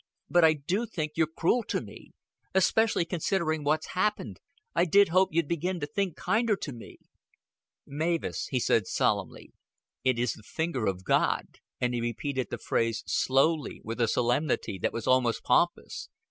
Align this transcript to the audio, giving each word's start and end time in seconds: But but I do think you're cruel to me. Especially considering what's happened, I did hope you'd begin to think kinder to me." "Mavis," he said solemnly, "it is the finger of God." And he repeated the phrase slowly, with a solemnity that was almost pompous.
But 0.31 0.41
but 0.41 0.45
I 0.47 0.53
do 0.53 0.87
think 0.87 1.11
you're 1.15 1.27
cruel 1.27 1.61
to 1.65 1.79
me. 1.79 2.09
Especially 2.55 3.05
considering 3.05 3.63
what's 3.63 3.89
happened, 3.93 4.39
I 4.73 4.83
did 4.85 5.09
hope 5.09 5.29
you'd 5.31 5.47
begin 5.47 5.79
to 5.79 5.85
think 5.85 6.15
kinder 6.15 6.55
to 6.55 6.71
me." 6.73 6.97
"Mavis," 7.85 8.47
he 8.47 8.59
said 8.59 8.87
solemnly, 8.87 9.53
"it 10.03 10.17
is 10.17 10.33
the 10.33 10.41
finger 10.41 10.87
of 10.87 11.03
God." 11.03 11.59
And 11.79 11.93
he 11.93 12.01
repeated 12.01 12.47
the 12.49 12.57
phrase 12.57 13.03
slowly, 13.05 13.79
with 13.83 14.01
a 14.01 14.07
solemnity 14.07 14.79
that 14.79 14.91
was 14.91 15.05
almost 15.05 15.43
pompous. 15.43 16.09